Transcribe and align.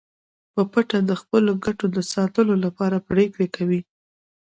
په 0.53 0.61
پټه 0.71 0.99
د 1.09 1.11
خپلو 1.21 1.51
ګټو 1.65 1.85
د 1.95 1.99
ساتلو 2.13 2.53
لپاره 2.65 3.05
پریکړې 3.09 3.47
کوي 3.55 3.81